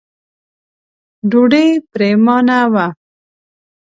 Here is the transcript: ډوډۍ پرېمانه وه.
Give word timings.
ډوډۍ 1.29 1.67
پرېمانه 1.91 2.59
وه. 2.73 2.85